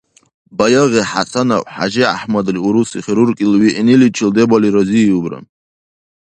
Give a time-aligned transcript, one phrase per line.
[0.57, 5.39] Баягъи ХӀясанов ХӀяжигӀяхӀмадли уруси хирург ил виъниличи дебали разииубра.